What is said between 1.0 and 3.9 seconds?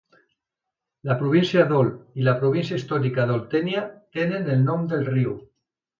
La província d'Olt i la província històrica d'Oltènia